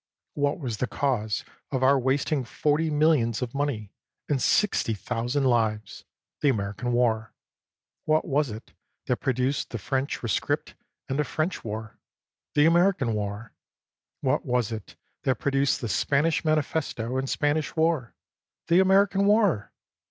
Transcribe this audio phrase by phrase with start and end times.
[0.33, 3.93] "What was the cause of our wasting forty millions of money,
[4.27, 6.05] and sixty thousand lives?
[6.41, 7.35] The American war!
[8.05, 8.73] What was it
[9.05, 10.73] that produced the French rescript
[11.07, 11.99] and a French war?
[12.55, 13.53] The American war!
[14.21, 18.15] What was it that produced the Spanish manifesto and Spanish war?
[18.69, 19.71] Tbo American war!